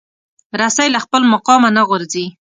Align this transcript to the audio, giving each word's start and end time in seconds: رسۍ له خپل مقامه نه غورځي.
رسۍ 0.59 0.87
له 0.95 0.99
خپل 1.05 1.21
مقامه 1.33 1.69
نه 1.77 1.83
غورځي. 1.87 2.25